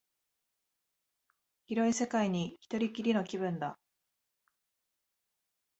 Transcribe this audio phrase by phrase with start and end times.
[1.67, 3.77] 広い世界に一人きりの気分だ